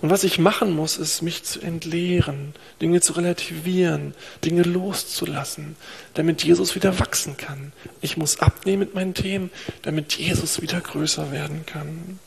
Und 0.03 0.11
was 0.11 0.25
ich 0.25 0.41
machen 0.41 0.75
muss, 0.75 0.99
ist, 0.99 1.23
mich 1.23 1.45
zu 1.45 1.61
entleeren, 1.61 2.55
Dinge 2.81 3.01
zu 3.01 3.13
relativieren, 3.13 4.15
Dinge 4.45 4.63
loszulassen, 4.63 5.77
damit 6.15 6.43
Jesus 6.43 6.75
wieder 6.75 6.99
wachsen 6.99 7.37
kann. 7.37 7.73
Ich 8.01 8.17
muss 8.17 8.41
abnehmen 8.41 8.81
mit 8.81 8.95
meinen 8.95 9.15
Themen, 9.15 9.51
damit 9.83 10.15
Jesus 10.15 10.61
wieder 10.61 10.81
größer 10.81 11.31
werden 11.31 11.65
kann. 11.67 12.19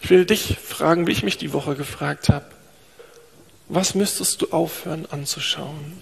Ich 0.00 0.08
will 0.08 0.24
dich 0.24 0.58
fragen, 0.58 1.06
wie 1.06 1.12
ich 1.12 1.22
mich 1.22 1.36
die 1.36 1.52
Woche 1.52 1.76
gefragt 1.76 2.30
habe. 2.30 2.46
Was 3.68 3.94
müsstest 3.94 4.40
du 4.40 4.50
aufhören 4.50 5.04
anzuschauen? 5.10 5.98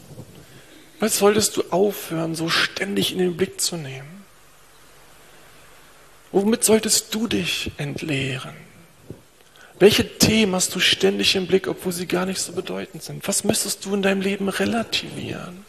Was 1.01 1.19
solltest 1.19 1.57
du 1.57 1.65
aufhören, 1.71 2.37
so 2.37 2.49
ständig 2.49 3.11
in 3.11 3.19
den 3.19 3.37
Blick 3.37 3.61
zu 3.61 3.77
nehmen? 3.77 4.22
Womit 6.33 6.65
solltest 6.65 7.15
du 7.15 7.29
dich 7.29 7.73
entleeren? 7.77 8.55
Welche 9.79 10.19
Themen 10.19 10.55
hast 10.55 10.75
du 10.75 10.81
ständig 10.81 11.35
im 11.35 11.47
Blick, 11.47 11.69
obwohl 11.69 11.93
sie 11.93 12.07
gar 12.07 12.25
nicht 12.25 12.41
so 12.41 12.53
bedeutend 12.53 13.03
sind? 13.03 13.27
Was 13.29 13.45
müsstest 13.45 13.85
du 13.85 13.95
in 13.95 14.03
deinem 14.03 14.21
Leben 14.21 14.49
relativieren? 14.49 15.65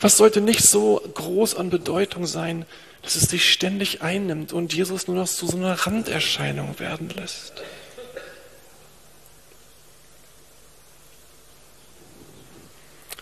Was 0.00 0.16
sollte 0.16 0.40
nicht 0.40 0.62
so 0.62 1.02
groß 1.14 1.56
an 1.56 1.70
Bedeutung 1.70 2.26
sein, 2.26 2.64
dass 3.02 3.16
es 3.16 3.28
dich 3.28 3.50
ständig 3.50 4.02
einnimmt 4.02 4.52
und 4.52 4.74
Jesus 4.74 5.06
nur 5.06 5.16
noch 5.16 5.28
zu 5.28 5.46
so 5.46 5.56
einer 5.56 5.74
Randerscheinung 5.74 6.78
werden 6.78 7.10
lässt? 7.10 7.62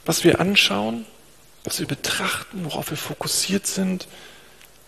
was 0.05 0.25
wir 0.25 0.41
anschauen, 0.41 1.07
was 1.65 1.81
wir 1.81 1.87
betrachten, 1.87 2.65
worauf 2.65 2.91
wir 2.91 2.97
fokussiert 2.97 3.67
sind, 3.67 4.07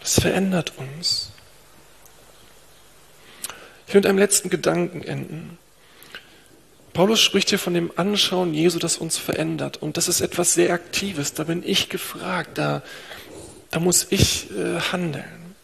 das 0.07 0.21
verändert 0.21 0.73
uns. 0.77 1.33
Ich 3.89 3.95
will 3.95 4.03
mit 4.03 4.07
einem 4.07 4.19
letzten 4.19 4.51
Gedanken 4.51 5.03
enden. 5.03 5.59
Paulus 6.93 7.21
spricht 7.21 7.49
hier 7.49 7.59
von 7.59 7.75
dem 7.75 7.91
Anschauen 7.97 8.55
Jesu, 8.55 8.79
das 8.79 8.99
uns 8.99 9.19
verändert. 9.19 9.79
Und 9.83 9.97
das 9.97 10.07
ist 10.07 10.21
etwas 10.21 10.55
sehr 10.55 10.73
Aktives. 10.73 11.35
Da 11.35 11.43
bin 11.43 11.65
ich 11.67 11.89
gefragt. 11.89 12.57
Da, 12.57 12.83
da 13.73 13.81
muss 13.81 14.07
ich 14.11 14.49
äh, 14.53 14.79
handeln. 14.93 15.57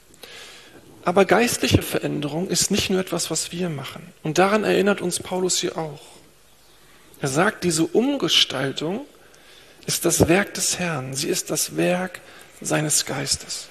Aber 1.05 1.25
geistliche 1.25 1.83
Veränderung 1.83 2.49
ist 2.49 2.73
nicht 2.73 2.91
nur 2.91 2.99
etwas, 2.99 3.31
was 3.31 3.53
wir 3.53 3.69
machen. 3.69 4.13
Und 4.25 4.39
daran 4.39 4.65
erinnert 4.65 5.01
uns 5.01 5.21
Paulus 5.21 5.61
hier 5.61 5.79
auch. 5.79 6.03
Er 7.21 7.29
sagt, 7.29 7.63
diese 7.63 7.85
Umgestaltung 7.85 9.07
ist 9.87 10.05
das 10.05 10.27
Werk 10.27 10.55
des 10.55 10.81
Herrn. 10.81 11.15
Sie 11.15 11.29
ist 11.29 11.49
das 11.51 11.77
Werk 11.77 12.21
seines 12.61 13.07
Geistes. 13.07 13.69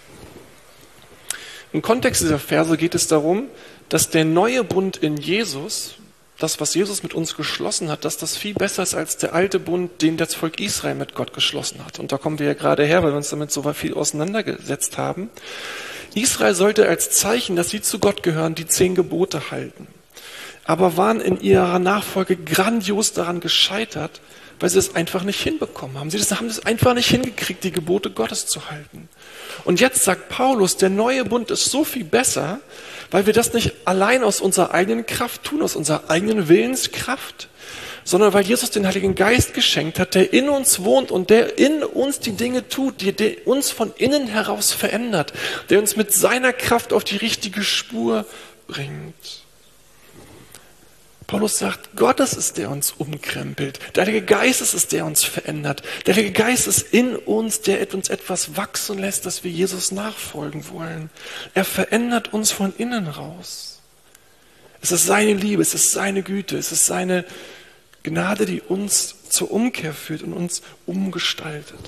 Im 1.73 1.81
Kontext 1.81 2.21
dieser 2.21 2.39
Verse 2.39 2.75
geht 2.77 2.95
es 2.95 3.07
darum, 3.07 3.47
dass 3.89 4.09
der 4.09 4.25
neue 4.25 4.63
Bund 4.63 4.97
in 4.97 5.17
Jesus, 5.17 5.95
das, 6.37 6.59
was 6.59 6.73
Jesus 6.73 7.03
mit 7.03 7.13
uns 7.13 7.35
geschlossen 7.35 7.89
hat, 7.89 8.03
dass 8.03 8.17
das 8.17 8.35
viel 8.35 8.53
besser 8.53 8.83
ist 8.83 8.95
als 8.95 9.17
der 9.17 9.33
alte 9.33 9.59
Bund, 9.59 10.01
den 10.01 10.17
das 10.17 10.33
Volk 10.33 10.59
Israel 10.59 10.95
mit 10.95 11.13
Gott 11.15 11.33
geschlossen 11.33 11.85
hat. 11.85 11.99
Und 11.99 12.11
da 12.11 12.17
kommen 12.17 12.39
wir 12.39 12.47
ja 12.47 12.53
gerade 12.53 12.83
her, 12.83 13.03
weil 13.03 13.11
wir 13.11 13.17
uns 13.17 13.29
damit 13.29 13.51
so 13.51 13.61
viel 13.73 13.93
auseinandergesetzt 13.93 14.97
haben. 14.97 15.29
Israel 16.15 16.55
sollte 16.55 16.87
als 16.87 17.11
Zeichen, 17.11 17.55
dass 17.55 17.69
sie 17.69 17.81
zu 17.81 17.99
Gott 17.99 18.23
gehören, 18.23 18.55
die 18.55 18.67
zehn 18.67 18.95
Gebote 18.95 19.51
halten. 19.51 19.87
aber 20.65 20.97
waren 20.97 21.21
in 21.21 21.39
ihrer 21.41 21.79
Nachfolge 21.79 22.37
grandios 22.37 23.13
daran 23.13 23.39
gescheitert, 23.39 24.21
weil 24.59 24.69
sie 24.69 24.79
es 24.79 24.95
einfach 24.95 25.23
nicht 25.23 25.41
hinbekommen 25.41 25.97
haben. 25.97 26.11
Sie 26.11 26.19
haben 26.19 26.47
es 26.47 26.65
einfach 26.65 26.93
nicht 26.93 27.09
hingekriegt, 27.09 27.63
die 27.63 27.71
Gebote 27.71 28.11
Gottes 28.11 28.45
zu 28.45 28.69
halten. 28.69 29.09
Und 29.63 29.79
jetzt 29.79 30.03
sagt 30.03 30.29
Paulus, 30.29 30.77
der 30.77 30.89
neue 30.89 31.25
Bund 31.25 31.51
ist 31.51 31.65
so 31.65 31.84
viel 31.84 32.03
besser, 32.03 32.60
weil 33.12 33.25
wir 33.25 33.34
das 33.34 33.53
nicht 33.53 33.74
allein 33.86 34.24
aus 34.24 34.41
unserer 34.41 34.74
eigenen 34.74 35.05
Kraft 35.05 35.43
tun, 35.43 35.62
aus 35.62 35.75
unserer 35.75 36.10
eigenen 36.10 36.48
Willenskraft, 36.48 37.50
sondern 38.03 38.34
weil 38.34 38.46
Jesus 38.46 38.72
den 38.72 38.88
Heiligen 38.88 39.15
Geist 39.15 39.53
geschenkt 39.53 40.00
hat, 40.00 40.15
der 40.15 40.34
in 40.34 40.50
uns 40.50 40.84
wohnt 40.84 41.12
und 41.12 41.29
der 41.29 41.60
in 41.60 41.84
uns 41.84 42.20
die 42.20 42.31
Dinge 42.31 42.67
tut, 42.67 43.01
die, 43.01 43.12
der 43.12 43.48
uns 43.48 43.70
von 43.70 43.93
innen 43.98 44.27
heraus 44.27 44.72
verändert, 44.72 45.34
der 45.70 45.79
uns 45.79 45.96
mit 45.96 46.13
seiner 46.13 46.53
Kraft 46.53 46.93
auf 46.93 47.03
die 47.03 47.17
richtige 47.17 47.63
Spur 47.63 48.25
bringt. 48.67 49.40
Paulus 51.31 51.59
sagt, 51.59 51.95
Gott 51.95 52.19
ist 52.19 52.57
der 52.57 52.69
uns 52.69 52.91
umkrempelt. 52.91 53.79
Der 53.95 54.03
Heilige 54.03 54.25
Geist 54.25 54.59
ist 54.59 54.73
es, 54.73 54.89
der 54.89 55.05
uns 55.05 55.23
verändert. 55.23 55.81
Der 56.05 56.13
Heilige 56.13 56.33
Geist 56.33 56.67
ist 56.67 56.93
in 56.93 57.15
uns, 57.15 57.61
der 57.61 57.93
uns 57.93 58.09
etwas 58.09 58.57
wachsen 58.57 59.00
lässt, 59.00 59.25
dass 59.25 59.45
wir 59.45 59.50
Jesus 59.50 59.93
nachfolgen 59.93 60.67
wollen. 60.67 61.09
Er 61.53 61.63
verändert 61.63 62.33
uns 62.33 62.51
von 62.51 62.73
innen 62.77 63.07
raus. 63.07 63.79
Es 64.81 64.91
ist 64.91 65.05
seine 65.05 65.31
Liebe, 65.31 65.61
es 65.61 65.73
ist 65.73 65.91
seine 65.91 66.21
Güte, 66.21 66.57
es 66.57 66.73
ist 66.73 66.85
seine 66.85 67.23
Gnade, 68.03 68.45
die 68.45 68.59
uns 68.59 69.15
zur 69.29 69.51
Umkehr 69.51 69.93
führt 69.93 70.23
und 70.23 70.33
uns 70.33 70.61
umgestaltet. 70.85 71.79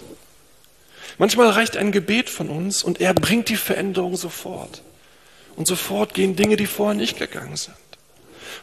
Manchmal 1.18 1.50
reicht 1.50 1.76
ein 1.76 1.92
Gebet 1.92 2.30
von 2.30 2.48
uns 2.48 2.82
und 2.82 3.02
er 3.02 3.14
bringt 3.14 3.50
die 3.50 3.58
Veränderung 3.58 4.16
sofort. 4.16 4.84
Und 5.58 5.68
sofort 5.68 6.14
gehen 6.14 6.38
Dinge, 6.38 6.56
die 6.56 6.66
vorher 6.66 6.96
nicht 6.96 7.20
gegangen 7.20 7.58
sind. 7.58 7.76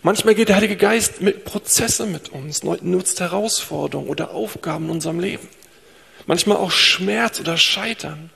Manchmal 0.02 0.34
geht 0.34 0.48
der 0.48 0.56
Heilige 0.56 0.76
Geist 0.76 1.20
mit 1.20 1.44
Prozesse 1.44 2.06
mit 2.06 2.30
uns, 2.30 2.62
nutzt 2.62 3.20
Herausforderungen 3.20 4.08
oder 4.08 4.30
Aufgaben 4.30 4.86
in 4.86 4.90
unserem 4.92 5.20
Leben. 5.20 5.48
Manchmal 6.26 6.56
auch 6.56 6.70
Schmerz 6.70 7.40
oder 7.40 7.56
Scheitern. 7.56 8.30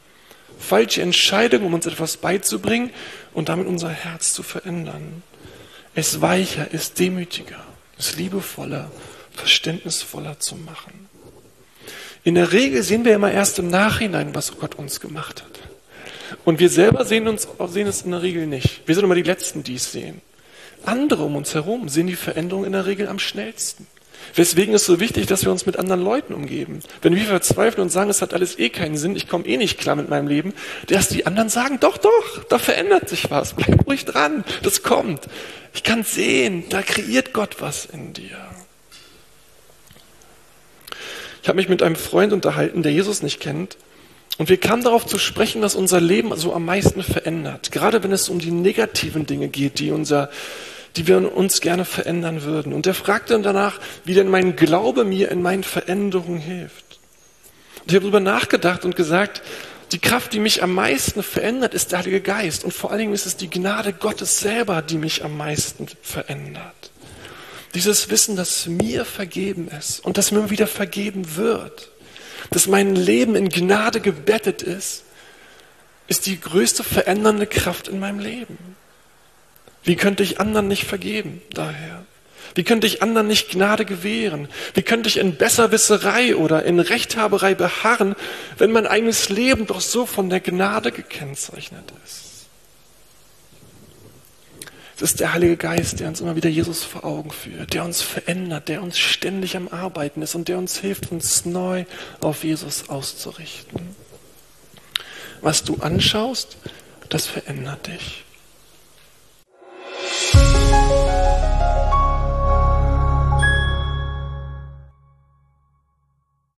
Falsche 0.58 1.02
Entscheidungen, 1.02 1.66
um 1.66 1.74
uns 1.74 1.86
etwas 1.86 2.16
beizubringen 2.16 2.90
und 3.32 3.48
damit 3.48 3.66
unser 3.66 3.90
Herz 3.90 4.32
zu 4.32 4.42
verändern. 4.42 5.22
Es 5.94 6.20
weicher, 6.20 6.68
es 6.72 6.94
demütiger, 6.94 7.64
es 7.98 8.16
liebevoller, 8.16 8.90
verständnisvoller 9.32 10.38
zu 10.40 10.56
machen. 10.56 11.08
In 12.24 12.36
der 12.36 12.52
Regel 12.52 12.82
sehen 12.82 13.04
wir 13.04 13.14
immer 13.14 13.30
erst 13.30 13.58
im 13.58 13.68
Nachhinein, 13.68 14.34
was 14.34 14.56
Gott 14.58 14.76
uns 14.76 15.00
gemacht 15.00 15.42
hat. 15.42 15.60
Und 16.44 16.58
wir 16.58 16.70
selber 16.70 17.04
sehen, 17.04 17.28
uns, 17.28 17.46
sehen 17.68 17.86
es 17.86 18.02
in 18.02 18.12
der 18.12 18.22
Regel 18.22 18.46
nicht. 18.46 18.86
Wir 18.86 18.94
sind 18.94 19.04
immer 19.04 19.14
die 19.14 19.22
Letzten, 19.22 19.62
die 19.62 19.74
es 19.74 19.92
sehen. 19.92 20.22
Andere 20.86 21.24
um 21.24 21.36
uns 21.36 21.54
herum 21.54 21.88
sehen 21.88 22.06
die 22.06 22.16
Veränderung 22.16 22.64
in 22.64 22.72
der 22.72 22.86
Regel 22.86 23.08
am 23.08 23.18
schnellsten. 23.18 23.86
Weswegen 24.34 24.74
ist 24.74 24.82
es 24.82 24.86
so 24.86 25.00
wichtig, 25.00 25.26
dass 25.26 25.44
wir 25.44 25.52
uns 25.52 25.66
mit 25.66 25.78
anderen 25.78 26.02
Leuten 26.02 26.34
umgeben. 26.34 26.80
Wenn 27.02 27.14
wir 27.14 27.24
verzweifeln 27.24 27.82
und 27.82 27.90
sagen, 27.90 28.10
es 28.10 28.22
hat 28.22 28.32
alles 28.34 28.58
eh 28.58 28.70
keinen 28.70 28.96
Sinn, 28.96 29.16
ich 29.16 29.28
komme 29.28 29.46
eh 29.46 29.56
nicht 29.56 29.78
klar 29.78 29.96
mit 29.96 30.08
meinem 30.08 30.26
Leben, 30.26 30.54
dass 30.88 31.08
die 31.08 31.26
anderen 31.26 31.48
sagen, 31.48 31.78
doch, 31.80 31.98
doch, 31.98 32.44
da 32.48 32.58
verändert 32.58 33.08
sich 33.08 33.30
was, 33.30 33.54
bleib 33.54 33.86
ruhig 33.86 34.04
dran, 34.04 34.44
das 34.62 34.82
kommt. 34.82 35.28
Ich 35.74 35.82
kann 35.82 36.04
sehen, 36.04 36.64
da 36.68 36.82
kreiert 36.82 37.32
Gott 37.32 37.56
was 37.60 37.86
in 37.86 38.12
dir. 38.12 38.38
Ich 41.42 41.48
habe 41.48 41.56
mich 41.56 41.68
mit 41.68 41.82
einem 41.82 41.96
Freund 41.96 42.32
unterhalten, 42.32 42.82
der 42.82 42.92
Jesus 42.92 43.22
nicht 43.22 43.40
kennt, 43.40 43.76
und 44.36 44.48
wir 44.48 44.56
kamen 44.56 44.82
darauf 44.82 45.06
zu 45.06 45.18
sprechen, 45.18 45.62
was 45.62 45.76
unser 45.76 46.00
Leben 46.00 46.34
so 46.36 46.52
am 46.54 46.64
meisten 46.64 47.04
verändert. 47.04 47.70
Gerade 47.70 48.02
wenn 48.02 48.10
es 48.10 48.28
um 48.28 48.40
die 48.40 48.50
negativen 48.50 49.26
Dinge 49.26 49.46
geht, 49.46 49.78
die 49.78 49.92
unser 49.92 50.28
die 50.96 51.06
wir 51.06 51.34
uns 51.36 51.60
gerne 51.60 51.84
verändern 51.84 52.42
würden. 52.42 52.72
Und 52.72 52.86
er 52.86 52.94
fragte 52.94 53.32
dann 53.32 53.42
danach, 53.42 53.80
wie 54.04 54.14
denn 54.14 54.28
mein 54.28 54.56
Glaube 54.56 55.04
mir 55.04 55.30
in 55.30 55.42
meinen 55.42 55.64
Veränderungen 55.64 56.40
hilft. 56.40 57.00
Und 57.80 57.90
ich 57.90 57.94
habe 57.96 58.04
darüber 58.04 58.20
nachgedacht 58.20 58.84
und 58.84 58.96
gesagt, 58.96 59.42
die 59.92 59.98
Kraft, 59.98 60.32
die 60.32 60.40
mich 60.40 60.62
am 60.62 60.74
meisten 60.74 61.22
verändert, 61.22 61.74
ist 61.74 61.92
der 61.92 61.98
Heilige 62.00 62.20
Geist. 62.20 62.64
Und 62.64 62.72
vor 62.72 62.90
allen 62.90 63.00
Dingen 63.00 63.12
ist 63.12 63.26
es 63.26 63.36
die 63.36 63.50
Gnade 63.50 63.92
Gottes 63.92 64.40
selber, 64.40 64.82
die 64.82 64.98
mich 64.98 65.24
am 65.24 65.36
meisten 65.36 65.86
verändert. 66.02 66.90
Dieses 67.74 68.08
Wissen, 68.08 68.36
dass 68.36 68.66
mir 68.66 69.04
vergeben 69.04 69.68
ist 69.68 70.04
und 70.04 70.16
dass 70.16 70.30
mir 70.30 70.48
wieder 70.50 70.68
vergeben 70.68 71.36
wird, 71.36 71.90
dass 72.50 72.68
mein 72.68 72.94
Leben 72.94 73.34
in 73.34 73.48
Gnade 73.48 74.00
gebettet 74.00 74.62
ist, 74.62 75.02
ist 76.06 76.26
die 76.26 76.40
größte 76.40 76.84
verändernde 76.84 77.46
Kraft 77.46 77.88
in 77.88 77.98
meinem 77.98 78.20
Leben. 78.20 78.58
Wie 79.84 79.96
könnte 79.96 80.22
ich 80.22 80.40
anderen 80.40 80.68
nicht 80.68 80.84
vergeben 80.84 81.42
daher? 81.52 82.04
Wie 82.54 82.62
könnte 82.62 82.86
ich 82.86 83.02
anderen 83.02 83.26
nicht 83.26 83.50
Gnade 83.50 83.84
gewähren? 83.84 84.48
Wie 84.74 84.82
könnte 84.82 85.08
ich 85.08 85.16
in 85.16 85.36
Besserwisserei 85.36 86.36
oder 86.36 86.64
in 86.64 86.78
Rechthaberei 86.78 87.54
beharren, 87.54 88.14
wenn 88.58 88.70
mein 88.70 88.86
eigenes 88.86 89.28
Leben 89.28 89.66
doch 89.66 89.80
so 89.80 90.06
von 90.06 90.30
der 90.30 90.40
Gnade 90.40 90.92
gekennzeichnet 90.92 91.92
ist? 92.04 92.24
Es 94.96 95.02
ist 95.02 95.20
der 95.20 95.32
Heilige 95.32 95.56
Geist, 95.56 95.98
der 95.98 96.08
uns 96.08 96.20
immer 96.20 96.36
wieder 96.36 96.48
Jesus 96.48 96.84
vor 96.84 97.04
Augen 97.04 97.32
führt, 97.32 97.74
der 97.74 97.84
uns 97.84 98.00
verändert, 98.00 98.68
der 98.68 98.80
uns 98.80 98.96
ständig 98.96 99.56
am 99.56 99.66
Arbeiten 99.68 100.22
ist 100.22 100.36
und 100.36 100.46
der 100.46 100.56
uns 100.56 100.78
hilft, 100.78 101.10
uns 101.10 101.44
neu 101.44 101.84
auf 102.20 102.44
Jesus 102.44 102.88
auszurichten. 102.88 103.96
Was 105.40 105.64
du 105.64 105.76
anschaust, 105.80 106.56
das 107.08 107.26
verändert 107.26 107.88
dich. 107.88 108.23
Thank 110.34 110.88
you. 110.88 110.93